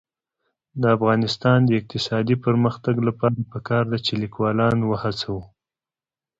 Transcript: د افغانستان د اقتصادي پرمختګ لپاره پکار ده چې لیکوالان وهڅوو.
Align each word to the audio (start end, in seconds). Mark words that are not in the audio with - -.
د 0.81 0.83
افغانستان 0.97 1.57
د 1.65 1.69
اقتصادي 1.79 2.35
پرمختګ 2.45 2.95
لپاره 3.07 3.37
پکار 3.53 3.83
ده 3.91 3.97
چې 4.05 4.13
لیکوالان 4.23 4.77
وهڅوو. 4.83 5.41